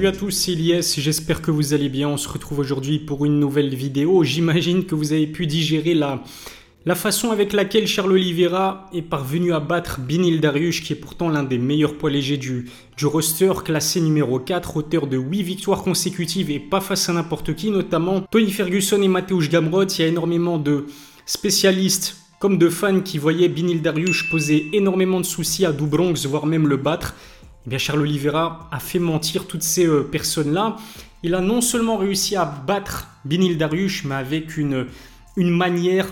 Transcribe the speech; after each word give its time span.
Salut 0.00 0.14
à 0.14 0.18
tous, 0.18 0.30
c'est 0.30 0.52
Elias, 0.52 0.94
j'espère 0.96 1.42
que 1.42 1.50
vous 1.50 1.74
allez 1.74 1.90
bien. 1.90 2.08
On 2.08 2.16
se 2.16 2.26
retrouve 2.26 2.58
aujourd'hui 2.58 2.98
pour 2.98 3.26
une 3.26 3.38
nouvelle 3.38 3.74
vidéo. 3.74 4.24
J'imagine 4.24 4.86
que 4.86 4.94
vous 4.94 5.12
avez 5.12 5.26
pu 5.26 5.46
digérer 5.46 5.92
la, 5.92 6.24
la 6.86 6.94
façon 6.94 7.32
avec 7.32 7.52
laquelle 7.52 7.86
Charles 7.86 8.12
Oliveira 8.12 8.88
est 8.94 9.02
parvenu 9.02 9.52
à 9.52 9.60
battre 9.60 10.00
Binil 10.00 10.40
Dariush, 10.40 10.82
qui 10.82 10.94
est 10.94 10.96
pourtant 10.96 11.28
l'un 11.28 11.42
des 11.42 11.58
meilleurs 11.58 11.98
poids 11.98 12.08
légers 12.08 12.38
du, 12.38 12.70
du 12.96 13.04
roster, 13.04 13.52
classé 13.62 14.00
numéro 14.00 14.38
4, 14.38 14.78
auteur 14.78 15.06
de 15.06 15.18
8 15.18 15.42
victoires 15.42 15.82
consécutives 15.82 16.50
et 16.50 16.60
pas 16.60 16.80
face 16.80 17.10
à 17.10 17.12
n'importe 17.12 17.54
qui, 17.54 17.70
notamment 17.70 18.22
Tony 18.22 18.50
Ferguson 18.50 19.02
et 19.02 19.08
Mateusz 19.08 19.50
Gamrot. 19.50 19.84
Il 19.84 20.00
y 20.00 20.04
a 20.04 20.06
énormément 20.06 20.56
de 20.56 20.86
spécialistes 21.26 22.16
comme 22.38 22.56
de 22.56 22.70
fans 22.70 23.00
qui 23.00 23.18
voyaient 23.18 23.50
Binil 23.50 23.82
Dariush 23.82 24.30
poser 24.30 24.70
énormément 24.72 25.20
de 25.20 25.26
soucis 25.26 25.66
à 25.66 25.72
Dubronx, 25.72 26.24
voire 26.24 26.46
même 26.46 26.68
le 26.68 26.78
battre. 26.78 27.14
Eh 27.66 27.68
bien, 27.68 27.78
Charles 27.78 28.00
Oliveira 28.00 28.68
a 28.72 28.80
fait 28.80 28.98
mentir 28.98 29.46
toutes 29.46 29.62
ces 29.62 29.86
euh, 29.86 30.02
personnes-là. 30.02 30.76
Il 31.22 31.34
a 31.34 31.40
non 31.40 31.60
seulement 31.60 31.98
réussi 31.98 32.34
à 32.36 32.46
battre 32.46 33.08
Binil 33.26 33.58
Dariush, 33.58 34.04
mais 34.04 34.14
avec 34.14 34.56
une, 34.56 34.86
manière 35.36 36.06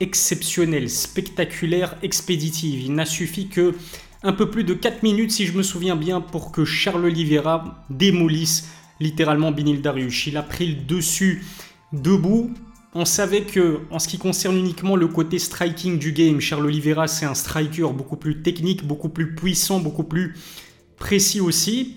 exceptionnelle, 0.00 0.88
spectaculaire, 0.88 1.96
expéditive. 2.02 2.82
Il 2.82 2.94
n'a 2.94 3.04
suffi 3.04 3.48
que 3.48 3.74
un 4.22 4.32
peu 4.32 4.50
plus 4.50 4.64
de 4.64 4.72
4 4.72 5.02
minutes, 5.02 5.32
si 5.32 5.46
je 5.46 5.52
me 5.52 5.62
souviens 5.62 5.96
bien, 5.96 6.22
pour 6.22 6.50
que 6.50 6.64
Charles 6.64 7.04
Oliveira 7.04 7.84
démolisse 7.90 8.68
littéralement 8.98 9.52
Binil 9.52 9.82
Dariush. 9.82 10.28
Il 10.28 10.38
a 10.38 10.42
pris 10.42 10.68
le 10.68 10.82
dessus 10.82 11.44
debout. 11.92 12.50
On 12.94 13.04
savait 13.04 13.42
que, 13.42 13.80
en 13.90 13.98
ce 13.98 14.08
qui 14.08 14.16
concerne 14.16 14.56
uniquement 14.56 14.96
le 14.96 15.08
côté 15.08 15.38
striking 15.38 15.98
du 15.98 16.12
game, 16.12 16.40
Charles 16.40 16.64
Oliveira, 16.64 17.06
c'est 17.06 17.26
un 17.26 17.34
striker 17.34 17.92
beaucoup 17.92 18.16
plus 18.16 18.40
technique, 18.40 18.86
beaucoup 18.86 19.10
plus 19.10 19.34
puissant, 19.34 19.80
beaucoup 19.80 20.04
plus 20.04 20.34
précis 20.98 21.40
aussi. 21.40 21.96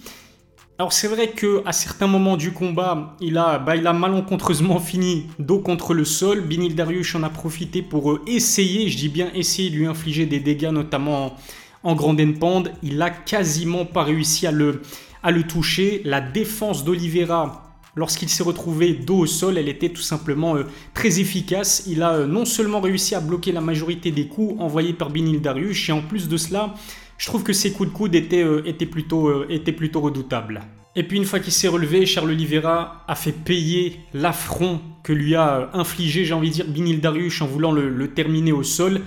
Alors 0.79 0.93
c'est 0.93 1.09
vrai 1.09 1.31
que 1.31 1.61
à 1.65 1.73
certains 1.73 2.07
moments 2.07 2.37
du 2.37 2.53
combat, 2.53 3.17
il 3.19 3.37
a, 3.37 3.59
bah, 3.59 3.75
il 3.75 3.85
a 3.85 3.91
malencontreusement 3.91 4.79
fini 4.79 5.27
dos 5.37 5.59
contre 5.59 5.93
le 5.93 6.05
sol. 6.05 6.39
Binil 6.39 6.73
Dariush 6.73 7.15
en 7.15 7.23
a 7.23 7.29
profité 7.29 7.81
pour 7.81 8.11
euh, 8.11 8.21
essayer, 8.27 8.87
je 8.87 8.97
dis 8.97 9.09
bien 9.09 9.29
essayer 9.33 9.69
de 9.71 9.75
lui 9.75 9.87
infliger 9.87 10.25
des 10.25 10.39
dégâts, 10.39 10.71
notamment 10.71 11.35
en, 11.83 11.95
grande 11.95 12.21
Grande 12.21 12.71
Il 12.81 13.01
a 13.01 13.09
quasiment 13.09 13.83
pas 13.83 14.03
réussi 14.03 14.47
à 14.47 14.51
le, 14.51 14.81
à 15.21 15.31
le 15.31 15.43
toucher. 15.43 16.01
La 16.05 16.21
défense 16.21 16.85
d'Olivera, 16.85 17.81
lorsqu'il 17.97 18.29
s'est 18.29 18.43
retrouvé 18.43 18.93
dos 18.93 19.17
au 19.17 19.25
sol, 19.25 19.57
elle 19.57 19.67
était 19.67 19.89
tout 19.89 20.01
simplement 20.01 20.55
euh, 20.55 20.63
très 20.93 21.19
efficace. 21.19 21.83
Il 21.87 22.03
a 22.03 22.13
euh, 22.13 22.25
non 22.25 22.45
seulement 22.45 22.79
réussi 22.79 23.15
à 23.15 23.19
bloquer 23.19 23.51
la 23.51 23.59
majorité 23.59 24.11
des 24.11 24.27
coups 24.27 24.55
envoyés 24.61 24.93
par 24.93 25.09
Binil 25.09 25.41
Dariush, 25.41 25.89
et 25.89 25.91
en 25.91 26.01
plus 26.01 26.29
de 26.29 26.37
cela, 26.37 26.73
je 27.19 27.27
trouve 27.27 27.43
que 27.43 27.53
ses 27.53 27.71
coups 27.71 27.89
de 27.89 27.93
coude 27.93 28.15
étaient, 28.15 28.43
euh, 28.43 28.63
plutôt, 28.89 29.27
euh, 29.27 29.45
étaient 29.49 29.73
plutôt 29.73 29.99
redoutables. 29.99 30.61
Et 30.95 31.03
puis 31.03 31.17
une 31.17 31.25
fois 31.25 31.39
qu'il 31.39 31.53
s'est 31.53 31.67
relevé, 31.67 32.05
Charles 32.05 32.31
Oliveira 32.31 33.03
a 33.07 33.15
fait 33.15 33.33
payer 33.33 33.99
l'affront 34.13 34.81
que 35.03 35.13
lui 35.13 35.35
a 35.35 35.57
euh, 35.57 35.65
infligé, 35.73 36.25
j'ai 36.25 36.33
envie 36.33 36.49
de 36.49 36.53
dire, 36.55 36.67
Binil 36.67 37.01
Dariush 37.01 37.41
en 37.41 37.47
voulant 37.47 37.73
le, 37.73 38.07
terminer 38.13 38.53
au 38.53 38.63
sol. 38.63 39.01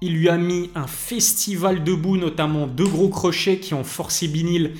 Il 0.00 0.14
lui 0.14 0.30
a 0.30 0.38
mis 0.38 0.70
un 0.74 0.86
festival 0.86 1.84
debout, 1.84 2.16
notamment 2.16 2.66
deux 2.66 2.88
gros 2.88 3.08
crochets 3.08 3.58
qui 3.58 3.74
ont 3.74 3.84
forcé 3.84 4.28
Binil 4.28 4.72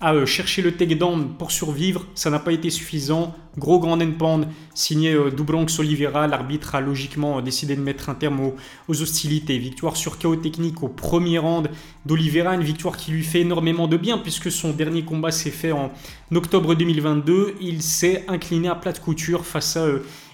à 0.00 0.14
euh, 0.14 0.24
chercher 0.24 0.62
le 0.62 0.72
takedown 0.72 1.34
pour 1.38 1.52
survivre. 1.52 2.06
Ça 2.14 2.30
n'a 2.30 2.38
pas 2.38 2.52
été 2.52 2.70
suffisant. 2.70 3.34
Gros 3.58 3.78
grand 3.78 4.00
endpound 4.00 4.46
signé 4.74 5.12
euh, 5.12 5.30
Dubronx 5.30 5.78
Oliveira. 5.78 6.26
L'arbitre 6.26 6.74
a 6.74 6.80
logiquement 6.80 7.38
euh, 7.38 7.42
décidé 7.42 7.76
de 7.76 7.82
mettre 7.82 8.08
un 8.08 8.14
terme 8.14 8.40
aux, 8.40 8.54
hostilités. 8.88 9.58
Victoire 9.58 9.96
sur 9.96 10.18
chaos 10.18 10.36
technique 10.36 10.82
au 10.82 10.88
premier 10.88 11.38
round 11.38 11.68
d'Oliveira. 12.06 12.54
Une 12.54 12.62
victoire 12.62 12.96
qui 12.96 13.10
lui 13.10 13.22
fait 13.22 13.40
énormément 13.40 13.88
de 13.88 13.98
bien 13.98 14.16
puisque 14.16 14.50
son 14.50 14.70
dernier 14.70 15.04
combat 15.04 15.32
s'est 15.32 15.50
fait 15.50 15.72
en 15.72 15.92
octobre 16.34 16.74
2022. 16.74 17.56
Il 17.60 17.82
s'est 17.82 18.24
incliné 18.26 18.68
à 18.68 18.76
plat 18.76 18.92
de 18.92 18.98
couture 18.98 19.44
face 19.44 19.76
à 19.76 19.86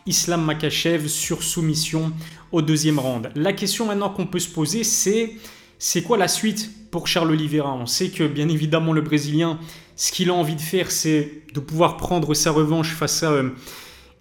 Islam 0.07 0.45
Makachev 0.45 1.09
sur 1.09 1.43
soumission 1.43 2.13
au 2.53 2.63
deuxième 2.63 3.01
round. 3.01 3.31
La 3.35 3.53
question 3.53 3.87
maintenant 3.87 4.11
qu'on 4.11 4.27
peut 4.27 4.39
se 4.39 4.49
poser 4.49 4.85
c'est 4.85 5.35
c'est 5.79 6.03
quoi 6.03 6.17
la 6.17 6.29
suite 6.29 6.91
pour 6.91 7.07
Charles 7.07 7.31
Oliveira? 7.31 7.75
On 7.75 7.87
sait 7.87 8.09
que 8.09 8.25
bien 8.25 8.49
évidemment 8.49 8.93
le 8.93 9.03
Brésilien, 9.03 9.59
ce 9.97 10.13
qu'il 10.13 10.31
a 10.31 10.35
envie 10.35 10.57
de 10.57 10.61
faire, 10.61 10.91
c'est 10.91 11.43
de 11.53 11.61
pouvoir 11.61 11.97
prendre 11.97 12.35
sa 12.35 12.51
revanche 12.51 12.95
face 12.95 13.23
à 13.23 13.31
euh, 13.31 13.51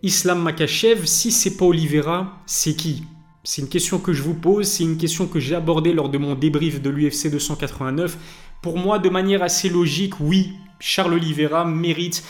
Islam 0.03 0.41
Makachev. 0.41 1.05
Si 1.05 1.31
c'est 1.31 1.57
pas 1.57 1.65
Oliveira, 1.65 2.41
c'est 2.45 2.75
qui? 2.75 3.03
C'est 3.43 3.61
une 3.61 3.69
question 3.69 3.99
que 3.99 4.11
je 4.11 4.23
vous 4.23 4.33
pose, 4.33 4.67
c'est 4.67 4.83
une 4.83 4.97
question 4.97 5.27
que 5.27 5.39
j'ai 5.39 5.55
abordée 5.55 5.93
lors 5.93 6.09
de 6.09 6.17
mon 6.17 6.35
débrief 6.35 6.81
de 6.81 6.89
l'UFC 6.89 7.29
289. 7.29 8.17
Pour 8.61 8.77
moi, 8.77 8.99
de 8.99 9.09
manière 9.09 9.43
assez 9.43 9.69
logique, 9.69 10.19
oui, 10.19 10.53
Charles 10.79 11.13
Oliveira 11.13 11.63
mérite 11.63 12.23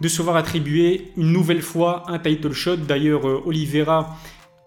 de 0.00 0.08
se 0.08 0.22
voir 0.22 0.36
attribuer 0.36 1.12
une 1.16 1.32
nouvelle 1.32 1.62
fois 1.62 2.04
un 2.08 2.18
title 2.18 2.52
shot. 2.52 2.76
D'ailleurs, 2.76 3.26
euh, 3.26 3.42
Oliveira, 3.46 4.16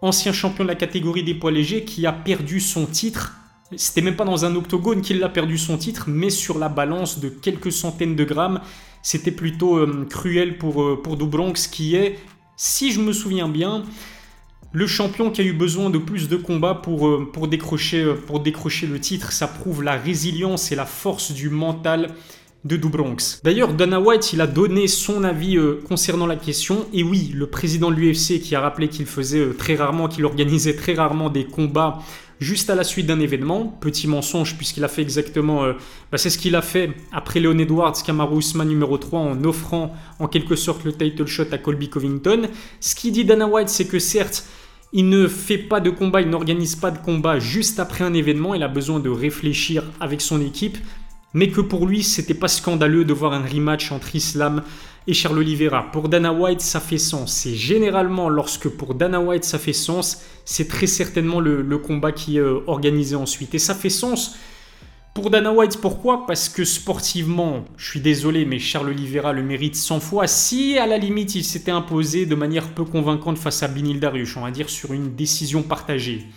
ancien 0.02 0.34
champion 0.34 0.64
de 0.64 0.70
la 0.70 0.76
catégorie 0.76 1.24
des 1.24 1.36
poids 1.36 1.52
légers, 1.52 1.86
qui 1.86 2.06
a 2.06 2.12
perdu 2.12 2.60
son 2.60 2.86
titre 2.86 3.36
c'était 3.76 4.02
même 4.02 4.16
pas 4.16 4.26
dans 4.26 4.46
un 4.46 4.56
octogone 4.56 5.02
qu'il 5.02 5.24
a 5.24 5.30
perdu 5.30 5.58
son 5.58 5.78
titre, 5.78 6.06
mais 6.08 6.30
sur 6.30 6.58
la 6.58 6.70
balance 6.70 7.20
de 7.20 7.30
quelques 7.30 7.72
centaines 7.72 8.16
de 8.16 8.24
grammes. 8.24 8.60
C'était 9.02 9.32
plutôt 9.32 9.78
euh, 9.78 10.06
cruel 10.10 10.58
pour, 10.58 10.84
euh, 10.84 11.02
pour 11.02 11.18
Dubronx, 11.18 11.68
qui 11.72 11.96
est, 11.96 12.20
si 12.56 12.92
je 12.92 13.00
me 13.00 13.14
souviens 13.14 13.48
bien, 13.48 13.84
le 14.74 14.88
champion 14.88 15.32
qui 15.32 15.42
a 15.42 15.44
eu 15.44 15.54
besoin 15.54 15.90
de 15.90 15.98
plus 15.98 16.30
de 16.30 16.36
combats 16.36 16.76
pour, 16.76 17.08
euh, 17.08 17.30
pour, 17.32 17.48
décrocher, 17.48 18.14
pour 18.28 18.42
décrocher 18.42 18.88
le 18.88 19.00
titre. 19.00 19.32
Ça 19.32 19.48
prouve 19.48 19.84
la 19.84 19.96
résilience 19.96 20.72
et 20.72 20.76
la 20.76 20.86
force 20.86 21.32
du 21.32 21.50
mental 21.50 22.14
de 22.64 22.78
Dubronx. 22.78 23.42
D'ailleurs, 23.44 23.74
Dana 23.74 24.00
White, 24.00 24.34
il 24.34 24.42
a 24.42 24.46
donné 24.46 24.88
son 24.88 25.24
avis 25.24 25.58
concernant 25.88 26.28
la 26.28 26.36
question. 26.36 26.86
Et 26.94 27.02
oui, 27.02 27.32
le 27.34 27.48
président 27.48 27.90
de 27.90 27.96
l'UFC 27.96 28.40
qui 28.40 28.54
a 28.54 28.62
rappelé 28.62 28.88
qu'il 28.88 29.08
faisait 29.08 29.50
très 29.58 29.74
rarement, 29.74 30.08
qu'il 30.08 30.26
organisait 30.26 30.76
très 30.76 30.94
rarement 30.94 31.32
des 31.32 31.46
combats 31.46 31.98
juste 32.42 32.70
à 32.70 32.76
la 32.76 32.84
suite 32.84 33.06
d'un 33.06 33.20
événement. 33.20 33.68
Petit 33.80 34.08
mensonge 34.08 34.58
puisqu'il 34.58 34.84
a 34.84 34.90
fait 34.90 35.02
exactement... 35.02 35.64
Euh, 35.64 35.74
bah, 36.12 36.18
c'est 36.18 36.30
ce 36.30 36.38
qu'il 36.38 36.56
a 36.56 36.62
fait 36.62 36.92
après 37.14 37.40
Leon 37.40 37.58
Edwards, 37.60 37.94
Kamaru 38.04 38.40
Usman 38.40 38.68
numéro 38.68 38.98
3 38.98 39.20
en 39.20 39.44
offrant 39.46 39.96
en 40.20 40.28
quelque 40.28 40.56
sorte 40.56 40.84
le 40.84 40.92
title 40.92 41.28
shot 41.28 41.46
à 41.52 41.58
Colby 41.58 41.90
Covington. 41.90 42.50
Ce 42.82 42.96
qui 42.96 43.12
dit 43.12 43.24
Dana 43.24 43.48
White, 43.48 43.70
c'est 43.70 43.88
que 43.88 44.00
certes, 44.00 44.46
il 44.92 45.08
ne 45.08 45.28
fait 45.28 45.58
pas 45.58 45.80
de 45.80 45.90
combat, 45.90 46.22
il 46.22 46.30
n'organise 46.30 46.76
pas 46.76 46.92
de 46.92 46.98
combat 46.98 47.40
juste 47.40 47.80
après 47.80 48.04
un 48.04 48.14
événement, 48.14 48.56
il 48.56 48.64
a 48.64 48.68
besoin 48.68 49.00
de 49.00 49.10
réfléchir 49.10 49.84
avec 50.02 50.20
son 50.20 50.42
équipe, 50.42 50.78
mais 51.34 51.50
que 51.50 51.62
pour 51.62 51.88
lui, 51.88 52.04
c'était 52.04 52.34
pas 52.34 52.48
scandaleux 52.48 53.06
de 53.06 53.14
voir 53.14 53.34
un 53.34 53.46
rematch 53.46 53.92
entre 53.92 54.16
Islam 54.16 54.64
et 55.08 55.14
Charles 55.14 55.40
Oliveira. 55.40 55.92
Pour 55.92 56.10
Dana 56.10 56.32
White, 56.32 56.62
ça 56.62 56.80
fait 56.80 56.98
sens. 56.98 57.34
C'est 57.34 57.56
généralement 57.56 58.30
lorsque 58.30 58.70
pour 58.70 58.94
Dana 58.94 59.20
White 59.20 59.44
ça 59.44 59.58
fait 59.58 59.74
sens, 59.74 60.24
c'est 60.46 60.68
très 60.68 60.88
certainement 60.88 61.40
le, 61.40 61.78
combat 61.78 62.12
qui 62.12 62.38
est 62.38 62.42
euh, 62.42 62.64
organisé 62.68 63.16
ensuite. 63.16 63.56
Et 63.56 63.60
ça 63.60 63.74
fait 63.74 63.90
sens 63.90 64.36
pour 65.14 65.30
Dana 65.30 65.52
White, 65.52 65.82
pourquoi? 65.82 66.26
Parce 66.26 66.48
que 66.48 66.64
sportivement, 66.64 67.66
je 67.76 67.90
suis 67.90 68.00
désolé, 68.00 68.46
mais 68.46 68.60
Charles 68.60 68.90
Oliveira 68.90 69.34
le 69.34 69.44
mérite 69.44 69.76
100 69.76 70.00
fois. 70.00 70.26
Si 70.26 70.78
à 70.78 70.88
la 70.88 70.98
limite 70.98 71.36
il 71.36 71.44
s'était 71.44 71.72
imposé 71.72 72.26
de 72.26 72.36
manière 72.36 72.70
peu 72.70 72.86
convaincante 72.86 73.38
face 73.38 73.62
à 73.62 73.68
Binil 73.68 74.00
Dariush, 74.00 74.38
on 74.38 74.42
va 74.42 74.52
dire 74.52 74.70
sur 74.70 74.94
une 74.94 75.14
décision 75.14 75.64
partagée. 75.64 76.28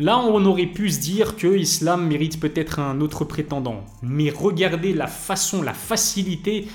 Là, 0.00 0.18
on 0.18 0.44
aurait 0.44 0.66
pu 0.66 0.90
se 0.90 1.00
dire 1.00 1.36
que 1.36 1.56
Islam 1.56 2.06
mérite 2.06 2.38
peut-être 2.38 2.78
un 2.78 3.00
autre 3.00 3.24
prétendant. 3.24 3.84
Mais 4.02 4.30
regardez 4.30 4.92
la 4.92 5.08
façon, 5.08 5.60
la 5.60 5.74
facilité 5.74 6.68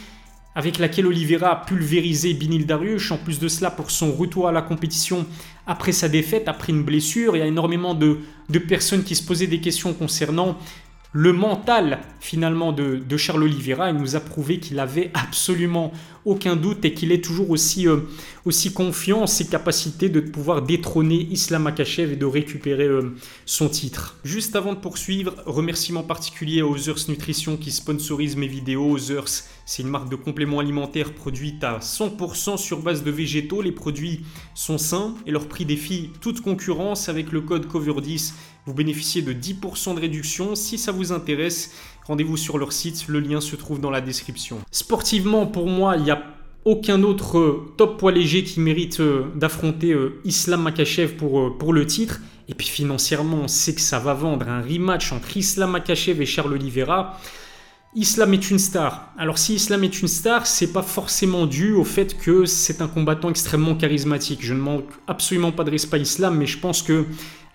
avec 0.55 0.77
laquelle 0.77 1.07
Oliveira 1.07 1.51
a 1.51 1.65
pulvérisé 1.65 2.33
Binil 2.33 2.65
Dariush. 2.65 3.11
En 3.11 3.17
plus 3.17 3.39
de 3.39 3.47
cela, 3.47 3.71
pour 3.71 3.91
son 3.91 4.11
retour 4.11 4.47
à 4.49 4.51
la 4.51 4.61
compétition 4.61 5.25
après 5.65 5.93
sa 5.93 6.09
défaite, 6.09 6.47
après 6.47 6.73
une 6.73 6.83
blessure, 6.83 7.35
il 7.35 7.39
y 7.39 7.41
a 7.41 7.47
énormément 7.47 7.93
de, 7.93 8.19
de 8.49 8.59
personnes 8.59 9.03
qui 9.03 9.15
se 9.15 9.23
posaient 9.23 9.47
des 9.47 9.61
questions 9.61 9.93
concernant 9.93 10.57
le 11.13 11.31
mental 11.31 11.99
finalement 12.19 12.73
de, 12.73 13.17
Charles 13.17 13.43
Oliveira. 13.43 13.91
Il 13.91 13.97
nous 13.97 14.15
a 14.15 14.19
prouvé 14.19 14.59
qu'il 14.59 14.79
avait 14.79 15.11
absolument 15.13 15.93
aucun 16.25 16.55
doute 16.55 16.85
et 16.85 16.93
qu'il 16.93 17.11
est 17.11 17.23
toujours 17.23 17.49
aussi, 17.49 17.87
euh, 17.87 17.97
aussi 18.45 18.73
confiant 18.73 19.23
en 19.23 19.27
ses 19.27 19.47
capacités 19.47 20.09
de 20.09 20.19
pouvoir 20.19 20.61
détrôner 20.61 21.27
Islam 21.31 21.67
Akachev 21.67 22.13
et 22.13 22.15
de 22.15 22.25
récupérer 22.25 22.85
euh, 22.85 23.15
son 23.45 23.69
titre. 23.69 24.17
Juste 24.23 24.55
avant 24.55 24.73
de 24.73 24.79
poursuivre, 24.79 25.35
remerciement 25.45 26.03
particulier 26.03 26.61
à 26.61 26.67
Others 26.67 27.09
Nutrition 27.09 27.57
qui 27.57 27.71
sponsorise 27.71 28.35
mes 28.35 28.47
vidéos. 28.47 28.95
Others, 28.95 29.43
c'est 29.65 29.83
une 29.83 29.89
marque 29.89 30.09
de 30.09 30.15
compléments 30.15 30.59
alimentaires 30.59 31.13
produite 31.13 31.63
à 31.63 31.79
100% 31.79 32.57
sur 32.57 32.81
base 32.81 33.03
de 33.03 33.11
végétaux. 33.11 33.61
Les 33.61 33.71
produits 33.71 34.21
sont 34.55 34.77
sains 34.77 35.15
et 35.25 35.31
leur 35.31 35.47
prix 35.47 35.65
défie 35.65 36.09
toute 36.21 36.41
concurrence 36.41 37.09
avec 37.09 37.31
le 37.31 37.41
code 37.41 37.67
COVER10 37.67 38.33
vous 38.65 38.73
bénéficiez 38.73 39.21
de 39.21 39.33
10% 39.33 39.95
de 39.95 39.99
réduction. 39.99 40.55
Si 40.55 40.77
ça 40.77 40.93
vous 40.93 41.11
intéresse, 41.11 41.71
rendez-vous 42.05 42.37
sur 42.37 42.57
leur 42.57 42.71
site, 42.73 43.07
le 43.07 43.19
lien 43.19 43.41
se 43.41 43.55
trouve 43.55 43.79
dans 43.79 43.91
la 43.91 44.01
description. 44.01 44.59
Sportivement, 44.71 45.45
pour 45.45 45.67
moi, 45.67 45.95
il 45.97 46.03
n'y 46.03 46.11
a 46.11 46.23
aucun 46.65 47.03
autre 47.03 47.37
euh, 47.37 47.73
top 47.77 47.99
poids 47.99 48.11
léger 48.11 48.43
qui 48.43 48.59
mérite 48.59 48.99
euh, 48.99 49.25
d'affronter 49.35 49.91
euh, 49.91 50.21
Islam 50.23 50.61
Makachev 50.61 51.15
pour, 51.15 51.57
pour 51.57 51.73
le 51.73 51.85
titre. 51.85 52.21
Et 52.47 52.53
puis 52.53 52.67
financièrement, 52.67 53.41
on 53.43 53.47
sait 53.47 53.73
que 53.73 53.81
ça 53.81 53.99
va 53.99 54.13
vendre 54.13 54.47
un 54.47 54.61
rematch 54.61 55.11
entre 55.11 55.35
Islam 55.37 55.71
Makachev 55.71 56.21
et 56.21 56.25
Charles 56.25 56.53
Oliveira. 56.53 57.19
Islam 57.95 58.33
est 58.33 58.49
une 58.49 58.59
star. 58.59 59.13
Alors 59.17 59.37
si 59.37 59.53
Islam 59.53 59.83
est 59.83 60.01
une 60.01 60.07
star, 60.07 60.47
c'est 60.47 60.73
pas 60.73 60.81
forcément 60.81 61.45
dû 61.45 61.73
au 61.73 61.83
fait 61.83 62.17
que 62.17 62.45
c'est 62.45 62.81
un 62.81 62.87
combattant 62.87 63.29
extrêmement 63.29 63.75
charismatique. 63.75 64.39
Je 64.41 64.53
ne 64.53 64.59
manque 64.59 64.89
absolument 65.07 65.51
pas 65.51 65.63
de 65.63 65.69
respect 65.69 66.01
Islam, 66.01 66.37
mais 66.37 66.47
je 66.47 66.57
pense 66.57 66.81
que 66.81 67.05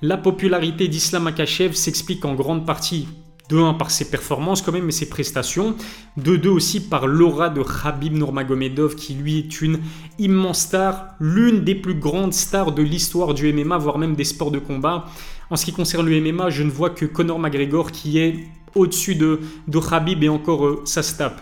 la 0.01 0.17
popularité 0.17 0.87
d'Islam 0.87 1.27
Akachev 1.27 1.75
s'explique 1.75 2.25
en 2.25 2.35
grande 2.35 2.65
partie 2.65 3.09
de 3.49 3.59
un 3.59 3.75
par 3.75 3.91
ses 3.91 4.11
performances 4.11 4.63
quand 4.63 4.73
même 4.73 4.89
et 4.89 4.93
ses 4.93 5.09
prestations, 5.09 5.75
de 6.17 6.37
deux 6.37 6.51
aussi 6.51 6.81
par 6.81 7.07
l'aura 7.07 7.49
de 7.49 7.63
Khabib 7.63 8.15
Nurmagomedov 8.15 8.95
qui 8.95 9.15
lui 9.15 9.39
est 9.39 9.61
une 9.61 9.81
immense 10.19 10.61
star, 10.61 11.15
l'une 11.21 11.65
des 11.65 11.75
plus 11.75 11.95
grandes 11.95 12.35
stars 12.35 12.73
de 12.73 12.83
l'histoire 12.83 13.35
du 13.35 13.53
MMA, 13.53 13.79
voire 13.79 13.99
même 13.99 14.15
des 14.15 14.25
sports 14.25 14.51
de 14.51 14.59
combat. 14.59 15.07
En 15.51 15.57
ce 15.57 15.65
qui 15.65 15.73
concerne 15.73 16.07
le 16.07 16.21
MMA, 16.21 16.51
je 16.51 16.63
ne 16.63 16.71
vois 16.71 16.91
que 16.91 17.07
Conor 17.07 17.39
McGregor 17.39 17.91
qui 17.91 18.19
est 18.19 18.37
au-dessus 18.75 19.15
de, 19.15 19.41
de 19.67 19.79
Khabib 19.79 20.23
et 20.23 20.29
encore 20.29 20.67
euh, 20.67 20.83
ça 20.85 21.03
se 21.03 21.17
tape. 21.17 21.41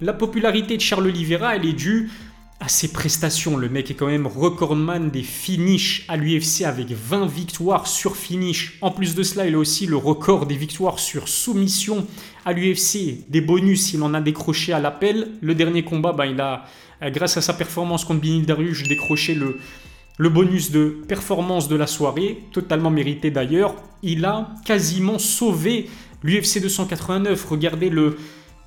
La 0.00 0.12
popularité 0.12 0.76
de 0.76 0.82
Charles 0.82 1.06
Oliveira, 1.06 1.56
elle 1.56 1.64
est 1.64 1.72
due 1.72 2.10
à 2.60 2.68
ses 2.68 2.88
prestations. 2.88 3.56
Le 3.56 3.68
mec 3.68 3.90
est 3.90 3.94
quand 3.94 4.06
même 4.06 4.26
recordman 4.26 5.10
des 5.10 5.22
finishes 5.22 6.04
à 6.08 6.16
l'UFC 6.16 6.62
avec 6.64 6.90
20 6.90 7.26
victoires 7.26 7.86
sur 7.86 8.16
finish. 8.16 8.78
En 8.80 8.90
plus 8.90 9.14
de 9.14 9.22
cela, 9.22 9.46
il 9.46 9.54
a 9.54 9.58
aussi 9.58 9.86
le 9.86 9.96
record 9.96 10.46
des 10.46 10.56
victoires 10.56 10.98
sur 10.98 11.28
soumission 11.28 12.06
à 12.44 12.52
l'UFC. 12.52 13.28
Des 13.28 13.40
bonus, 13.40 13.92
il 13.92 14.02
en 14.02 14.14
a 14.14 14.20
décroché 14.20 14.72
à 14.72 14.80
l'appel. 14.80 15.32
Le 15.42 15.54
dernier 15.54 15.82
combat, 15.82 16.12
bah, 16.12 16.26
il 16.26 16.40
a, 16.40 16.64
euh, 17.02 17.10
grâce 17.10 17.36
à 17.36 17.42
sa 17.42 17.52
performance 17.52 18.04
contre 18.04 18.20
Binil 18.20 18.46
décroché 18.46 19.34
le, 19.34 19.58
le 20.16 20.28
bonus 20.30 20.70
de 20.70 21.02
performance 21.06 21.68
de 21.68 21.76
la 21.76 21.86
soirée, 21.86 22.38
totalement 22.52 22.90
mérité 22.90 23.30
d'ailleurs. 23.30 23.74
Il 24.02 24.24
a 24.24 24.48
quasiment 24.64 25.18
sauvé 25.18 25.90
l'UFC 26.22 26.60
289. 26.62 27.44
Regardez 27.50 27.90
le, 27.90 28.16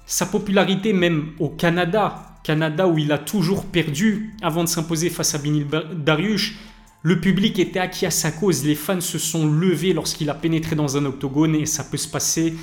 sa 0.09 0.25
popularité 0.25 0.91
même 0.91 1.33
au 1.37 1.49
Canada 1.49 2.25
Canada 2.43 2.87
où 2.87 2.97
il 2.97 3.11
a 3.11 3.19
toujours 3.19 3.65
perdu 3.65 4.33
avant 4.41 4.63
de 4.63 4.69
s'imposer 4.69 5.11
face 5.11 5.35
à 5.35 5.37
Binil 5.37 5.67
Dariush. 5.93 6.55
Le 7.03 7.21
public 7.21 7.59
était 7.59 7.79
acquis 7.79 8.07
à 8.07 8.11
sa 8.11 8.31
cause, 8.31 8.65
les 8.65 8.73
fans 8.73 9.01
se 9.01 9.19
sont 9.19 9.45
levés 9.45 9.93
lorsqu'il 9.93 10.29
a 10.31 10.33
pénétré 10.33 10.75
dans 10.75 10.97
un 10.97 11.05
octogone 11.05 11.53
et 11.53 11.67
ça 11.67 11.83
peut 11.83 11.97
se 11.97 12.07
passer 12.07 12.55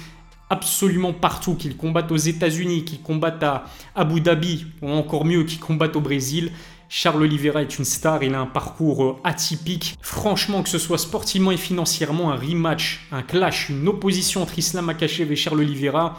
absolument 0.50 1.12
partout, 1.12 1.54
qu'il 1.54 1.76
combatte 1.76 2.10
aux 2.10 2.16
États-Unis, 2.16 2.84
qu'il 2.84 3.00
combatte 3.00 3.42
à 3.44 3.66
Abu 3.94 4.20
Dhabi 4.20 4.66
ou 4.82 4.90
encore 4.90 5.24
mieux 5.24 5.44
qu'il 5.44 5.60
combatte 5.60 5.94
au 5.94 6.00
Brésil. 6.00 6.50
Charles 6.88 7.22
Oliveira 7.22 7.62
est 7.62 7.78
une 7.78 7.84
star, 7.84 8.24
il 8.24 8.34
a 8.34 8.40
un 8.40 8.46
parcours 8.46 9.04
euh, 9.04 9.16
atypique. 9.24 9.96
Franchement, 10.00 10.62
que 10.62 10.68
ce 10.68 10.78
soit 10.78 10.98
sportivement 10.98 11.50
et 11.50 11.56
financièrement, 11.56 12.30
un 12.30 12.36
rematch, 12.36 13.06
un 13.10 13.22
clash, 13.22 13.70
une 13.70 13.88
opposition 13.88 14.42
entre 14.42 14.58
Islam 14.58 14.84
Makachev 14.84 15.32
et 15.32 15.36
Charles 15.36 15.60
Oliveira, 15.60 16.16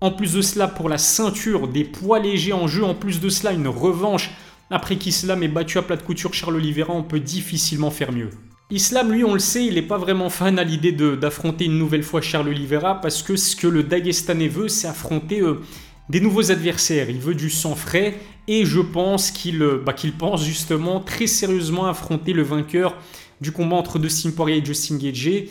en 0.00 0.10
plus 0.10 0.34
de 0.34 0.42
cela, 0.42 0.68
pour 0.68 0.88
la 0.88 0.98
ceinture 0.98 1.68
des 1.68 1.84
poids 1.84 2.18
légers 2.18 2.52
en 2.52 2.66
jeu, 2.66 2.84
en 2.84 2.94
plus 2.94 3.20
de 3.20 3.28
cela, 3.28 3.52
une 3.52 3.68
revanche. 3.68 4.30
Après 4.70 4.96
qu'Islam 4.96 5.42
ait 5.42 5.48
battu 5.48 5.78
à 5.78 5.82
plat 5.82 5.96
de 5.96 6.02
couture 6.02 6.34
Charles 6.34 6.56
Oliveira, 6.56 6.92
on 6.92 7.02
peut 7.02 7.20
difficilement 7.20 7.90
faire 7.90 8.12
mieux. 8.12 8.30
Islam, 8.70 9.12
lui, 9.12 9.22
on 9.22 9.32
le 9.32 9.38
sait, 9.38 9.64
il 9.64 9.74
n'est 9.74 9.82
pas 9.82 9.96
vraiment 9.96 10.28
fan 10.28 10.58
à 10.58 10.64
l'idée 10.64 10.90
d'affronter 10.90 11.66
une 11.66 11.78
nouvelle 11.78 12.02
fois 12.02 12.20
Charles 12.20 12.48
Oliveira 12.48 13.00
parce 13.00 13.22
que 13.22 13.36
ce 13.36 13.54
que 13.54 13.68
le 13.68 13.84
Dagestanais 13.84 14.48
veut, 14.48 14.66
c'est 14.66 14.88
affronter 14.88 15.40
euh, 15.40 15.60
des 16.08 16.20
nouveaux 16.20 16.50
adversaires. 16.50 17.08
Il 17.08 17.20
veut 17.20 17.36
du 17.36 17.48
sang 17.48 17.76
frais 17.76 18.18
et 18.48 18.64
je 18.64 18.80
pense 18.80 19.30
qu'il 19.30 19.62
euh, 19.62 19.80
bah, 19.84 19.94
pense 20.18 20.44
justement 20.44 20.98
très 20.98 21.28
sérieusement 21.28 21.86
affronter 21.86 22.32
le 22.32 22.42
vainqueur 22.42 22.96
du 23.40 23.52
combat 23.52 23.76
entre 23.76 24.00
Dustin 24.00 24.32
Poirier 24.32 24.58
et 24.58 24.64
Justin 24.64 24.96
Gagey. 24.96 25.48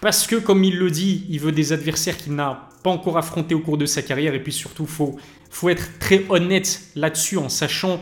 Parce 0.00 0.26
que, 0.26 0.36
comme 0.36 0.62
il 0.64 0.78
le 0.78 0.90
dit, 0.90 1.26
il 1.28 1.40
veut 1.40 1.52
des 1.52 1.72
adversaires 1.72 2.16
qu'il 2.16 2.34
n'a 2.34 2.68
pas 2.82 2.90
encore 2.90 3.18
affrontés 3.18 3.54
au 3.54 3.60
cours 3.60 3.78
de 3.78 3.86
sa 3.86 4.02
carrière. 4.02 4.34
Et 4.34 4.42
puis 4.42 4.52
surtout, 4.52 4.84
il 4.84 5.18
faut, 5.50 5.68
être 5.68 5.98
très 5.98 6.24
honnête 6.28 6.82
là-dessus 6.94 7.38
en 7.38 7.48
sachant 7.48 8.00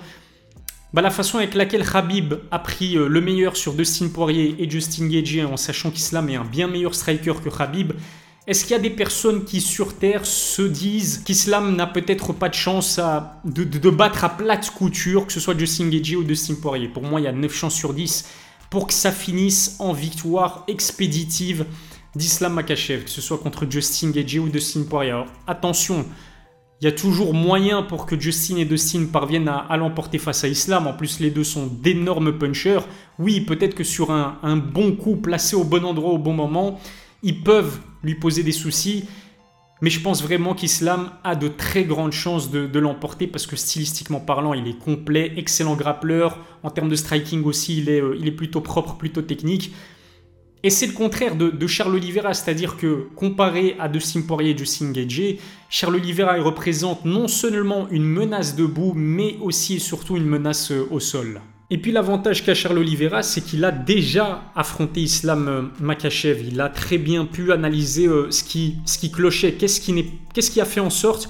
bah, 0.93 1.03
la 1.03 1.11
façon 1.11 1.39
avec 1.39 1.55
laquelle 1.55 1.89
Khabib 1.89 2.35
a 2.51 2.59
pris 2.59 2.97
euh, 2.97 3.09
le 3.09 3.21
meilleur 3.21 3.57
sur 3.57 3.75
Dustin 3.75 4.09
Poirier 4.09 4.55
et 4.59 4.71
Justin 4.71 5.09
Gaethje 5.09 5.45
en 5.45 5.57
sachant 5.57 5.91
qu'Islam 5.91 6.29
est 6.29 6.37
un 6.37 6.45
bien 6.45 6.69
meilleur 6.69 6.95
striker 6.95 7.35
que 7.43 7.49
Khabib. 7.49 7.93
Est-ce 8.47 8.65
qu'il 8.65 8.73
y 8.73 8.79
a 8.79 8.83
des 8.83 8.91
personnes 8.91 9.45
qui 9.45 9.63
sur 9.63 9.97
Terre 9.97 10.27
se 10.27 10.61
disent 10.61 11.23
qu'Islam 11.25 11.75
n'a 11.75 11.87
peut-être 11.87 12.35
pas 12.35 12.51
de 12.51 12.55
chance 12.55 13.01
de, 13.45 13.91
battre 13.91 14.23
à 14.23 14.37
plate 14.37 14.71
couture, 14.71 15.27
que 15.27 15.33
ce 15.33 15.41
soit 15.41 15.59
Justin 15.59 15.89
Gaethje 15.89 16.17
ou 16.17 16.25
Dustin 16.25 16.55
Poirier? 16.61 16.89
Pour 16.89 17.05
moi, 17.05 17.21
il 17.21 17.25
y 17.25 17.27
a 17.27 17.33
9 17.33 17.55
chances 17.55 17.75
sur 17.75 17.95
10 17.95 18.27
pour 18.71 18.87
que 18.87 18.95
ça 18.95 19.13
finisse 19.13 19.77
en 19.79 19.93
victoire 19.93 20.65
expéditive 20.69 21.67
d'Islam 22.15 22.55
Makachev, 22.55 23.05
que 23.05 23.11
ce 23.11 23.21
soit 23.21 23.39
contre 23.39 23.67
Justin 23.69 24.11
Gagey 24.11 24.39
ou 24.39 24.49
Dustin 24.49 24.85
Poirier. 24.89 25.25
attention, 25.47 26.05
il 26.81 26.85
y 26.85 26.89
a 26.89 26.93
toujours 26.93 27.35
moyen 27.35 27.83
pour 27.83 28.05
que 28.07 28.19
Justin 28.19 28.57
et 28.57 28.65
Dustin 28.65 29.07
parviennent 29.11 29.49
à, 29.49 29.77
l'emporter 29.77 30.19
face 30.19 30.45
à 30.45 30.49
Islam. 30.49 30.87
En 30.87 30.93
plus, 30.93 31.21
les 31.21 31.31
deux 31.31 31.45
sont 31.45 31.67
d'énormes 31.67 32.37
punchers. 32.39 32.81
Oui, 33.19 33.41
peut-être 33.41 33.75
que 33.75 33.85
sur 33.85 34.11
un 34.11 34.57
bon 34.57 34.95
coup 34.97 35.17
placé 35.17 35.57
au 35.57 35.65
bon 35.65 35.85
endroit 35.85 36.11
au 36.11 36.19
bon 36.19 36.35
moment, 36.35 36.79
ils 37.23 37.43
peuvent 37.43 37.81
lui 38.03 38.15
poser 38.15 38.43
des 38.43 38.53
soucis. 38.53 39.05
Mais 39.85 39.91
je 39.91 40.01
pense 40.01 40.23
vraiment 40.23 40.55
qu'Islam 40.55 41.11
a 41.25 41.37
de 41.37 41.47
très 41.47 41.85
grandes 41.85 42.13
chances 42.13 42.51
de, 42.51 42.79
l'emporter 42.79 43.27
parce 43.27 43.47
que 43.47 43.55
stylistiquement 43.55 44.19
parlant, 44.19 44.55
il 44.55 44.67
est 44.67 44.79
complet, 44.79 45.35
excellent 45.37 45.75
grappleur. 45.77 46.39
En 46.63 46.71
termes 46.71 46.89
de 46.89 46.97
striking 46.97 47.45
aussi, 47.45 47.77
il 47.77 47.91
est, 47.91 48.01
euh, 48.01 48.17
il 48.19 48.27
est 48.27 48.33
plutôt 48.33 48.63
propre, 48.63 48.97
plutôt 48.97 49.21
technique. 49.21 49.75
Et 50.63 50.71
c'est 50.71 50.87
le 50.87 50.95
contraire 50.95 51.37
de, 51.37 51.67
Charles 51.67 51.97
Oliveira, 51.97 52.33
c'est-à-dire 52.33 52.79
que 52.79 53.09
comparé 53.15 53.77
à 53.79 53.91
Dustin 53.91 54.23
Poirier 54.23 54.53
et 54.53 54.57
Justin 54.57 54.91
Gagey, 54.91 55.39
Charles 55.69 55.97
Oliveira 55.97 56.41
représente 56.41 57.05
non 57.05 57.29
seulement 57.29 57.87
une 57.91 58.05
menace 58.05 58.57
debout, 58.57 58.95
mais 58.97 59.37
aussi 59.43 59.75
et 59.75 59.81
surtout 59.81 60.17
une 60.17 60.25
menace 60.25 60.71
euh, 60.71 60.89
au 60.91 60.99
sol. 60.99 61.43
Et 61.75 61.79
puis 61.79 61.91
l'avantage 61.91 62.45
qu'a 62.45 62.55
Charles 62.55 62.79
Oliveira, 62.79 63.25
c'est 63.25 63.41
qu'il 63.41 63.65
a 63.65 63.73
déjà 63.73 64.45
affronté 64.55 65.01
Islam 65.01 65.49
euh, 65.49 65.63
Makachev. 65.81 66.41
Il 66.47 66.61
a 66.61 66.69
très 66.69 66.99
bien 66.99 67.25
pu 67.25 67.51
analyser 67.51 68.07
euh, 68.07 68.31
ce, 68.31 68.45
qui, 68.45 68.77
ce 68.87 68.97
qui 68.97 69.11
clochait, 69.11 69.55
qu'est-ce 69.55 69.81
qui, 69.81 69.93
qui 70.33 70.61
a 70.61 70.65
fait 70.67 70.79
en 70.79 70.89
sorte 70.89 71.29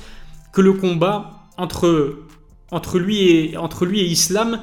que 0.52 0.60
le 0.60 0.74
combat 0.74 1.48
entre, 1.56 2.18
entre, 2.70 2.98
lui, 2.98 3.26
et, 3.26 3.56
entre 3.56 3.86
lui 3.86 4.00
et 4.00 4.04
Islam 4.04 4.60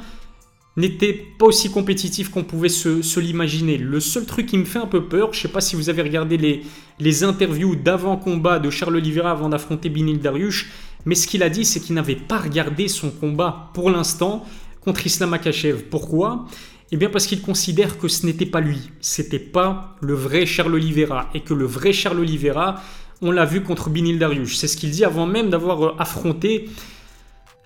n'était 0.77 1.13
pas 1.39 1.47
aussi 1.47 1.71
compétitif 1.71 2.29
qu'on 2.29 2.43
pouvait 2.43 2.69
se, 2.69 3.19
l'imaginer? 3.19 3.79
Le 3.79 3.99
seul 3.99 4.27
truc 4.27 4.45
qui 4.45 4.59
me 4.59 4.65
fait 4.65 4.77
un 4.77 4.85
peu 4.85 5.05
peur, 5.05 5.33
je 5.33 5.39
ne 5.39 5.41
sais 5.41 5.51
pas 5.51 5.61
si 5.61 5.75
vous 5.75 5.89
avez 5.89 6.03
regardé 6.03 6.37
les, 6.37 6.61
les 6.99 7.23
interviews 7.23 7.75
d'avant-combat 7.75 8.59
de 8.59 8.69
Charles 8.69 8.97
Oliveira 8.97 9.31
avant 9.31 9.49
d'affronter 9.49 9.89
Binil 9.89 10.19
Dariush, 10.19 10.69
mais 11.05 11.15
ce 11.15 11.25
qu'il 11.25 11.41
a 11.41 11.49
dit, 11.49 11.65
c'est 11.65 11.79
qu'il 11.79 11.95
n'avait 11.95 12.13
pas 12.15 12.37
regardé 12.37 12.87
son 12.87 13.09
combat 13.09 13.71
pour 13.73 13.89
l'instant 13.89 14.45
contre 14.81 15.05
Islam 15.05 15.33
Akachev. 15.33 15.83
Pourquoi? 15.89 16.45
Eh 16.91 16.97
bien 16.97 17.09
parce 17.09 17.25
qu'il 17.25 17.41
considère 17.41 17.97
que 17.97 18.09
ce 18.09 18.25
n'était 18.25 18.45
pas 18.45 18.59
lui, 18.59 18.91
c'était 18.99 19.39
pas 19.39 19.95
le 20.01 20.13
vrai 20.13 20.45
Charles 20.45 20.75
Oliveira 20.75 21.29
et 21.33 21.39
que 21.39 21.53
le 21.53 21.65
vrai 21.65 21.93
Charles 21.93 22.19
Oliveira, 22.19 22.81
on 23.21 23.31
l'a 23.31 23.45
vu 23.45 23.61
contre 23.61 23.89
Binil 23.89 24.19
Dariush. 24.19 24.57
C'est 24.57 24.67
ce 24.67 24.75
qu'il 24.75 24.91
dit 24.91 25.05
avant 25.05 25.25
même 25.25 25.49
d'avoir 25.49 25.85
euh, 25.85 25.95
affronté 25.99 26.69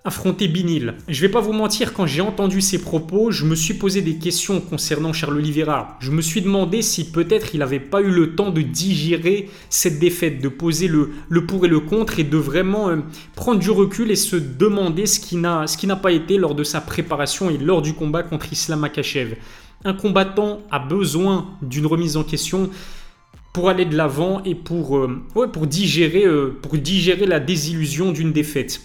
affronter 0.05 0.47
Binil. 0.47 0.93
Je 1.07 1.19
vais 1.21 1.29
pas 1.29 1.41
vous 1.41 1.51
mentir, 1.51 1.91
quand 1.91 2.05
j'ai 2.05 2.21
entendu 2.21 2.61
ces 2.61 2.79
propos, 2.79 3.31
je 3.31 3.43
me 3.43 3.55
suis 3.55 3.73
posé 3.73 4.03
des 4.03 4.17
questions 4.17 4.61
concernant 4.61 5.13
Charles 5.13 5.37
Oliveira. 5.37 5.97
Je 5.99 6.11
me 6.11 6.21
suis 6.21 6.43
demandé 6.43 6.83
si 6.83 7.11
peut-être 7.11 7.55
il 7.55 7.59
n'avait 7.59 7.79
pas 7.79 8.01
eu 8.01 8.11
le 8.11 8.35
temps 8.35 8.51
de 8.51 8.61
digérer 8.61 9.49
cette 9.71 9.97
défaite, 9.97 10.41
de 10.41 10.47
poser 10.47 10.87
le, 10.87 11.09
le 11.27 11.47
pour 11.47 11.65
et 11.65 11.67
le 11.67 11.79
contre 11.79 12.19
et 12.19 12.23
de 12.23 12.37
vraiment 12.37 12.89
euh, 12.89 12.97
prendre 13.35 13.59
du 13.59 13.71
recul 13.71 14.11
et 14.11 14.15
se 14.15 14.35
demander 14.35 15.07
ce 15.07 15.19
qui 15.19 15.37
n'a 15.37 15.95
pas 15.95 16.11
été 16.11 16.37
lors 16.37 16.53
de 16.53 16.63
sa 16.63 16.81
préparation 16.81 17.49
et 17.49 17.57
lors 17.57 17.81
du 17.81 17.93
combat 17.93 18.21
contre 18.21 18.53
Islam 18.53 18.83
Akachev. 18.83 19.35
Un 19.85 19.93
combattant 19.93 20.61
a 20.69 20.77
besoin 20.77 21.47
d'une 21.63 21.87
remise 21.87 22.15
en 22.15 22.23
question 22.23 22.69
pour 23.53 23.69
aller 23.69 23.85
de 23.85 23.95
l'avant 23.95 24.43
et 24.43 24.53
pour, 24.53 24.97
euh, 24.97 25.23
pour, 25.33 25.65
digérer, 25.65 26.25
euh, 26.25 26.59
pour 26.61 26.77
digérer 26.77 27.25
la 27.25 27.39
désillusion 27.39 28.11
d'une 28.11 28.31
défaite. 28.31 28.81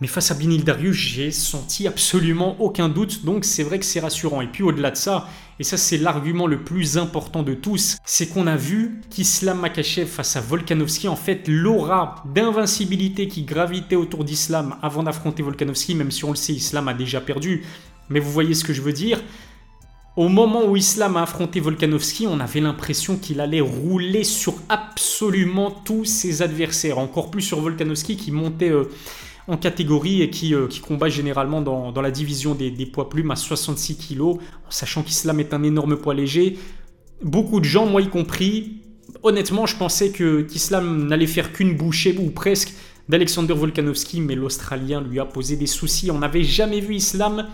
Mais 0.00 0.08
face 0.08 0.30
à 0.30 0.34
Binil 0.34 0.64
Darius, 0.64 0.96
j'ai 0.96 1.30
senti 1.30 1.86
absolument 1.86 2.60
aucun 2.60 2.88
doute, 2.88 3.24
donc 3.24 3.44
c'est 3.44 3.62
vrai 3.62 3.78
que 3.78 3.84
c'est 3.84 4.00
rassurant. 4.00 4.40
Et 4.40 4.48
puis 4.48 4.62
au-delà 4.62 4.90
de 4.90 4.96
ça, 4.96 5.28
et 5.60 5.64
ça 5.64 5.76
c'est 5.76 5.98
l'argument 5.98 6.46
le 6.46 6.64
plus 6.64 6.98
important 6.98 7.42
de 7.42 7.54
tous, 7.54 7.96
c'est 8.04 8.26
qu'on 8.26 8.46
a 8.48 8.56
vu 8.56 9.00
qu'Islam 9.08 9.60
Makachev 9.60 10.06
face 10.06 10.36
à 10.36 10.40
Volkanovski, 10.40 11.06
en 11.06 11.16
fait 11.16 11.46
l'aura 11.46 12.24
d'invincibilité 12.34 13.28
qui 13.28 13.44
gravitait 13.44 13.96
autour 13.96 14.24
d'Islam 14.24 14.76
avant 14.82 15.04
d'affronter 15.04 15.42
Volkanovski, 15.42 15.94
même 15.94 16.10
si 16.10 16.24
on 16.24 16.30
le 16.30 16.36
sait, 16.36 16.52
Islam 16.52 16.88
a 16.88 16.94
déjà 16.94 17.20
perdu, 17.20 17.64
mais 18.08 18.18
vous 18.18 18.32
voyez 18.32 18.54
ce 18.54 18.64
que 18.64 18.72
je 18.72 18.82
veux 18.82 18.92
dire? 18.92 19.22
Au 20.16 20.28
moment 20.28 20.64
où 20.64 20.76
Islam 20.76 21.16
a 21.16 21.22
affronté 21.22 21.58
Volkanovski, 21.58 22.28
on 22.28 22.38
avait 22.38 22.60
l'impression 22.60 23.16
qu'il 23.16 23.40
allait 23.40 23.60
rouler 23.60 24.22
sur 24.22 24.54
absolument 24.68 25.72
tous 25.72 26.04
ses 26.04 26.40
adversaires, 26.40 26.98
encore 26.98 27.32
plus 27.32 27.42
sur 27.42 27.60
Volkanovski 27.60 28.16
qui 28.16 28.30
montait 28.30 28.70
euh, 28.70 28.84
en 29.46 29.56
catégorie 29.56 30.22
et 30.22 30.30
qui, 30.30 30.54
euh, 30.54 30.66
qui 30.66 30.80
combat 30.80 31.08
généralement 31.08 31.60
dans, 31.60 31.92
dans 31.92 32.00
la 32.00 32.10
division 32.10 32.54
des, 32.54 32.70
des, 32.70 32.86
poids 32.86 33.08
plumes 33.08 33.30
à 33.30 33.36
66 33.36 33.96
kg, 33.96 34.22
en 34.22 34.38
sachant 34.70 35.02
qu'Islam 35.02 35.40
est 35.40 35.52
un 35.52 35.62
énorme 35.62 35.96
poids 35.96 36.14
léger. 36.14 36.58
Beaucoup 37.22 37.60
de 37.60 37.64
gens, 37.64 37.86
moi 37.86 38.00
y 38.00 38.08
compris, 38.08 38.80
honnêtement, 39.22 39.66
je 39.66 39.76
pensais 39.76 40.10
que 40.10 40.42
qu'Islam 40.42 41.06
n'allait 41.06 41.26
faire 41.26 41.52
qu'une 41.52 41.76
bouchée 41.76 42.16
ou 42.18 42.30
presque 42.30 42.72
d'Alexander 43.08 43.54
Volkanovski, 43.54 44.20
mais 44.20 44.34
l'Australien 44.34 45.02
lui 45.02 45.20
a 45.20 45.24
posé 45.24 45.56
des 45.56 45.66
soucis. 45.66 46.10
On 46.10 46.18
n'avait 46.18 46.44
jamais 46.44 46.80
vu 46.80 46.94
Islam 46.94 47.48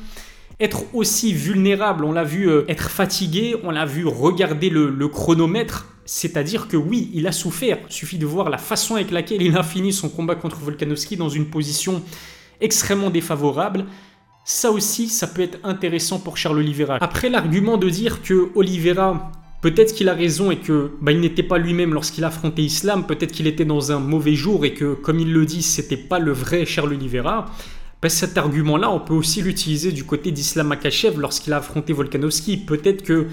être 0.60 0.84
aussi 0.94 1.32
vulnérable. 1.32 2.04
On 2.04 2.12
l'a 2.12 2.24
vu 2.24 2.48
euh, 2.48 2.64
être 2.68 2.90
fatigué, 2.90 3.56
on 3.64 3.70
l'a 3.70 3.86
vu 3.86 4.06
regarder 4.06 4.70
le, 4.70 5.08
chronomètre. 5.08 5.86
C'est-à-dire 6.04 6.68
que 6.68 6.76
oui, 6.76 7.10
il 7.14 7.26
a 7.26 7.32
souffert. 7.32 7.78
Il 7.88 7.92
suffit 7.92 8.18
de 8.18 8.26
voir 8.26 8.50
la 8.50 8.58
façon 8.58 8.96
avec 8.96 9.10
laquelle 9.10 9.42
il 9.42 9.56
a 9.56 9.62
fini 9.62 9.92
son 9.92 10.08
combat 10.08 10.34
contre 10.34 10.58
Volkanovski 10.58 11.16
dans 11.16 11.28
une 11.28 11.46
position 11.46 12.02
extrêmement 12.60 13.10
défavorable. 13.10 13.86
Ça 14.44 14.70
aussi, 14.70 15.08
ça 15.08 15.26
peut 15.26 15.42
être 15.42 15.58
intéressant 15.62 16.18
pour 16.18 16.36
Charles 16.36 16.58
Oliveira. 16.58 16.98
Après 17.00 17.28
l'argument 17.28 17.76
de 17.76 17.88
dire 17.88 18.22
que 18.22 18.50
Oliveira 18.54 19.32
Peut-être 19.60 19.94
qu'il 19.94 20.08
a 20.08 20.14
raison 20.14 20.50
et 20.50 20.56
que 20.56 20.92
bah, 21.02 21.12
il 21.12 21.20
n'était 21.20 21.42
pas 21.42 21.58
lui-même 21.58 21.92
lorsqu'il 21.92 22.24
affrontait 22.24 22.62
Islam. 22.62 23.04
Peut-être 23.06 23.30
qu'il 23.30 23.46
était 23.46 23.66
dans 23.66 23.92
un 23.92 23.98
mauvais 23.98 24.34
jour 24.34 24.64
et 24.64 24.72
que, 24.72 24.94
comme 24.94 25.20
il 25.20 25.32
le 25.34 25.44
dit, 25.44 25.62
c'était 25.62 25.98
pas 25.98 26.18
le 26.18 26.32
vrai 26.32 26.64
Charles 26.64 26.94
Oliveira. 26.94 27.44
Bah, 28.02 28.08
cet 28.08 28.38
argument-là, 28.38 28.90
on 28.90 29.00
peut 29.00 29.14
aussi 29.14 29.42
l'utiliser 29.42 29.92
du 29.92 30.04
côté 30.04 30.30
d'Islam 30.32 30.68
Makachev 30.68 31.18
lorsqu'il 31.18 31.52
a 31.52 31.58
affronté 31.58 31.92
Volkanovski. 31.92 32.56
Peut-être 32.56 33.02
que 33.02 33.26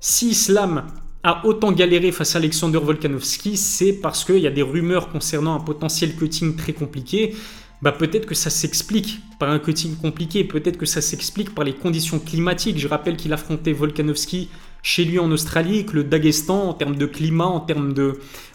si 0.00 0.30
Islam 0.30 0.84
a 1.22 1.44
autant 1.44 1.72
galéré 1.72 2.12
face 2.12 2.34
à 2.34 2.38
Alexander 2.38 2.78
Volkanovski, 2.78 3.56
c'est 3.56 3.92
parce 3.92 4.24
qu'il 4.24 4.38
y 4.38 4.46
a 4.46 4.50
des 4.50 4.62
rumeurs 4.62 5.10
concernant 5.10 5.54
un 5.54 5.60
potentiel 5.60 6.16
cutting 6.16 6.56
très 6.56 6.72
compliqué. 6.72 7.34
Bah 7.82 7.92
peut-être 7.92 8.24
que 8.24 8.34
ça 8.34 8.48
s'explique 8.48 9.20
par 9.38 9.50
un 9.50 9.58
cutting 9.58 9.96
compliqué, 9.96 10.44
peut-être 10.44 10.78
que 10.78 10.86
ça 10.86 11.02
s'explique 11.02 11.54
par 11.54 11.64
les 11.64 11.74
conditions 11.74 12.18
climatiques. 12.18 12.78
Je 12.78 12.88
rappelle 12.88 13.16
qu'il 13.16 13.34
affrontait 13.34 13.72
Volkanovski 13.72 14.48
chez 14.82 15.04
lui 15.04 15.18
en 15.18 15.30
Australie, 15.30 15.84
que 15.84 15.96
le 15.96 16.04
Daghestan, 16.04 16.68
en 16.68 16.72
termes 16.72 16.96
de 16.96 17.06
climat, 17.06 17.46
en 17.46 17.60
termes 17.60 17.92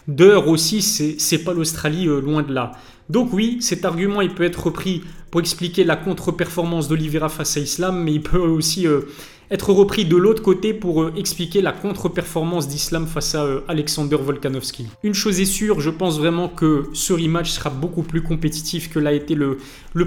d'heures 0.08 0.48
aussi, 0.48 0.82
c'est 0.82 1.44
pas 1.44 1.54
l'Australie 1.54 2.08
euh, 2.08 2.20
loin 2.20 2.42
de 2.42 2.54
là. 2.54 2.72
Donc 3.12 3.34
oui, 3.34 3.58
cet 3.60 3.84
argument 3.84 4.22
il 4.22 4.34
peut 4.34 4.46
être 4.46 4.68
repris 4.68 5.04
pour 5.32 5.42
expliquer 5.42 5.84
la 5.84 5.98
contre-performance 5.98 6.88
d'Olivera 6.88 7.28
face 7.28 7.58
à 7.58 7.60
Islam, 7.60 8.02
mais 8.02 8.14
il 8.14 8.22
peut 8.22 8.38
aussi 8.38 8.88
euh, 8.88 9.02
être 9.50 9.74
repris 9.74 10.06
de 10.06 10.16
l'autre 10.16 10.42
côté 10.42 10.74
pour 10.74 11.04
euh, 11.04 11.14
expliquer 11.18 11.62
la 11.62 11.74
contre-performance 11.74 12.70
d'Islam 12.70 13.08
face 13.08 13.36
à 13.36 13.44
euh, 13.44 13.60
Alexander 13.68 14.16
Volkanovski. 14.16 14.88
Une 15.04 15.14
chose 15.14 15.42
est 15.42 15.46
sûre, 15.46 15.82
je 15.82 15.90
pense 15.90 16.20
vraiment 16.20 16.48
que 16.48 16.86
ce 16.94 17.12
rematch 17.12 17.50
sera 17.50 17.70
beaucoup 17.70 18.04
plus 18.04 18.22
compétitif 18.22 18.90
que 18.90 19.00
l'a 19.00 19.12
été 19.12 19.36
le, 19.36 19.58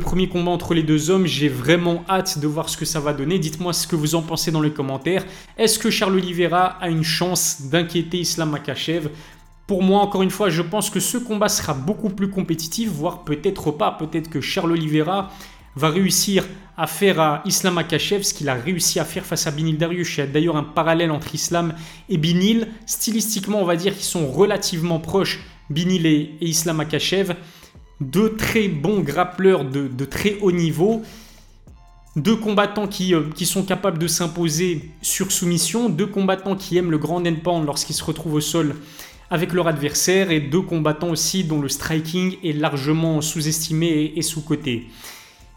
premier 0.00 0.30
combat 0.30 0.52
entre 0.52 0.72
les 0.72 0.82
deux 0.82 1.10
hommes. 1.10 1.26
J'ai 1.26 1.50
vraiment 1.50 2.04
hâte 2.08 2.38
de 2.38 2.46
voir 2.46 2.70
ce 2.70 2.78
que 2.78 2.86
ça 2.86 3.00
va 3.00 3.12
donner. 3.12 3.38
Dites-moi 3.38 3.74
ce 3.74 3.86
que 3.86 3.96
vous 3.96 4.14
en 4.14 4.22
pensez 4.22 4.50
dans 4.50 4.62
les 4.62 4.72
commentaires. 4.72 5.26
Est-ce 5.58 5.78
que 5.78 5.90
Charles 5.90 6.14
Oliveira 6.14 6.78
a 6.80 6.88
une 6.88 7.04
chance 7.04 7.64
d'inquiéter 7.70 8.16
Islam 8.16 8.48
Makachev? 8.48 9.10
Pour 9.66 9.82
moi, 9.82 10.00
encore 10.00 10.22
une 10.22 10.30
fois, 10.30 10.50
je 10.50 10.62
pense 10.62 10.90
que 10.90 11.00
ce 11.00 11.16
combat 11.16 11.48
sera 11.48 11.72
beaucoup 11.72 12.10
plus 12.10 12.28
compétitif, 12.28 12.90
voire 12.90 13.24
peut-être 13.24 13.70
pas. 13.70 13.92
Peut-être 13.92 14.28
que 14.28 14.40
Charles 14.40 14.72
Oliveira 14.72 15.30
va 15.74 15.88
réussir 15.88 16.46
à 16.76 16.86
faire 16.86 17.20
à 17.20 17.42
Islam 17.46 17.78
Akachev 17.78 18.22
ce 18.22 18.34
qu'il 18.34 18.48
a 18.48 18.54
réussi 18.54 19.00
à 19.00 19.04
faire 19.04 19.24
face 19.24 19.46
à 19.46 19.50
Binil 19.50 19.78
Dariush. 19.78 20.18
Il 20.18 20.20
y 20.20 20.22
a 20.24 20.26
d'ailleurs 20.26 20.56
un 20.56 20.64
parallèle 20.64 21.10
entre 21.10 21.34
Islam 21.34 21.74
et 22.08 22.18
Binil. 22.18 22.68
Stylistiquement, 22.84 23.60
on 23.60 23.64
va 23.64 23.76
dire 23.76 23.94
qu'ils 23.94 24.04
sont 24.04 24.26
relativement 24.26 24.98
proches, 24.98 25.40
Binil 25.70 26.06
et, 26.06 26.36
Islam 26.40 26.80
Akachev. 26.80 27.34
Deux 28.00 28.36
très 28.36 28.68
bons 28.68 29.00
grappleurs 29.00 29.64
de, 29.64 30.04
très 30.04 30.38
haut 30.40 30.52
niveau. 30.52 31.02
Deux 32.16 32.36
combattants 32.36 32.86
qui, 32.86 33.14
euh, 33.14 33.22
qui 33.34 33.44
sont 33.46 33.64
capables 33.64 33.98
de 33.98 34.06
s'imposer 34.06 34.90
sur 35.00 35.32
soumission. 35.32 35.88
Deux 35.88 36.06
combattants 36.06 36.54
qui 36.54 36.76
aiment 36.76 36.90
le 36.90 36.98
grand 36.98 37.26
endpoint 37.26 37.64
lorsqu'ils 37.64 37.94
se 37.94 38.04
retrouvent 38.04 38.34
au 38.34 38.40
sol 38.40 38.76
avec 39.30 39.52
leur 39.52 39.68
adversaire. 39.68 40.30
Et 40.30 40.40
deux 40.40 40.62
combattants 40.62 41.10
aussi 41.10 41.44
dont 41.44 41.60
le 41.60 41.68
striking 41.68 42.36
est 42.42 42.52
largement 42.52 43.20
sous-estimé 43.20 44.12
et, 44.16 44.22
sous-coté. 44.22 44.86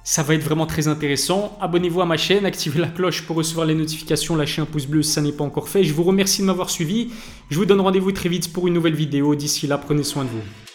Ça 0.03 0.24
va 0.24 0.36
être 0.36 0.43
vraiment 0.43 0.65
très 0.65 0.88
intéressant. 0.88 1.57
Abonnez-vous 1.59 2.01
à 2.01 2.05
ma 2.05 2.17
chaîne, 2.17 2.45
activez 2.45 2.79
la 2.79 2.88
cloche 2.88 3.24
pour 3.24 3.36
recevoir 3.36 3.67
les 3.67 3.75
notifications, 3.75 4.36
lâchez 4.36 4.62
un 4.62 4.65
pouce 4.65 4.86
bleu 4.86 5.03
si 5.03 5.12
ça 5.12 5.21
n'est 5.21 5.33
pas 5.33 5.43
encore 5.43 5.67
fait. 5.67 5.83
Je 5.83 5.93
vous 5.93 6.03
remercie 6.03 6.41
de 6.41 6.47
m'avoir 6.47 6.69
suivi. 6.69 7.09
Je 7.50 7.57
vous 7.57 7.65
donne 7.65 7.81
rendez-vous 7.81 8.13
très 8.13 8.29
vite 8.29 8.53
pour 8.53 8.67
une 8.67 8.74
nouvelle 8.74 8.95
vidéo. 8.95 9.36
D'ici 9.36 9.67
là, 9.67 9.77
prenez 9.77 10.03
soin 10.03 10.24
de 10.24 10.29
vous. 10.29 10.66